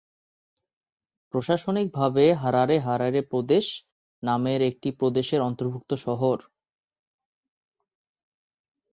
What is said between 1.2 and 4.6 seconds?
প্রশাসনিক ভাবে Harare Harare প্রদেশ নামের